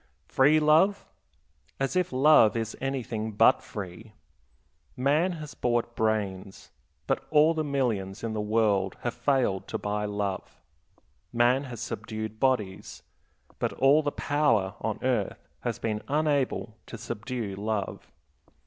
[0.25, 1.05] Free love?
[1.79, 4.13] As if love is anything but free!
[4.97, 6.71] Man has bought brains,
[7.05, 10.59] but all the millions in the world have failed to buy love.
[11.31, 13.03] Man has subdued bodies,
[13.59, 18.11] but all the power on earth has been unable to subdue love.